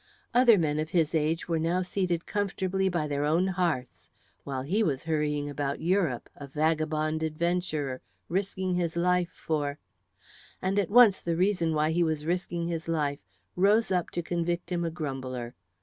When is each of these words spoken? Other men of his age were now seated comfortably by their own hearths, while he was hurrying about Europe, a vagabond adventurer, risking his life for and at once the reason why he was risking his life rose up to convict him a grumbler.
Other 0.33 0.57
men 0.57 0.79
of 0.79 0.89
his 0.89 1.13
age 1.13 1.47
were 1.47 1.59
now 1.59 1.83
seated 1.83 2.25
comfortably 2.25 2.89
by 2.89 3.05
their 3.05 3.23
own 3.23 3.45
hearths, 3.49 4.09
while 4.43 4.63
he 4.63 4.81
was 4.81 5.03
hurrying 5.03 5.47
about 5.47 5.79
Europe, 5.79 6.27
a 6.35 6.47
vagabond 6.47 7.21
adventurer, 7.21 8.01
risking 8.27 8.73
his 8.73 8.97
life 8.97 9.29
for 9.29 9.77
and 10.59 10.79
at 10.79 10.89
once 10.89 11.19
the 11.19 11.37
reason 11.37 11.75
why 11.75 11.91
he 11.91 12.01
was 12.01 12.25
risking 12.25 12.67
his 12.67 12.87
life 12.87 13.19
rose 13.55 13.91
up 13.91 14.09
to 14.09 14.23
convict 14.23 14.71
him 14.71 14.83
a 14.83 14.89
grumbler. 14.89 15.53